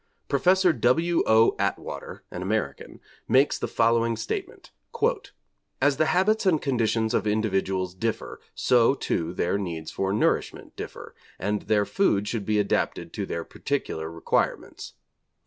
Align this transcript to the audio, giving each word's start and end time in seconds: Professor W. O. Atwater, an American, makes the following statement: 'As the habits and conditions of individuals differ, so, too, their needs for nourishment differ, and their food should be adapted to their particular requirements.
Professor 0.27 0.73
W. 0.73 1.21
O. 1.27 1.55
Atwater, 1.59 2.23
an 2.31 2.41
American, 2.41 2.99
makes 3.27 3.59
the 3.59 3.67
following 3.67 4.17
statement: 4.17 4.71
'As 5.79 5.97
the 5.97 6.07
habits 6.07 6.47
and 6.47 6.59
conditions 6.59 7.13
of 7.13 7.27
individuals 7.27 7.93
differ, 7.93 8.41
so, 8.55 8.95
too, 8.95 9.31
their 9.31 9.59
needs 9.59 9.91
for 9.91 10.11
nourishment 10.11 10.75
differ, 10.75 11.13
and 11.37 11.61
their 11.61 11.85
food 11.85 12.27
should 12.27 12.47
be 12.47 12.57
adapted 12.57 13.13
to 13.13 13.27
their 13.27 13.43
particular 13.43 14.09
requirements. 14.09 14.93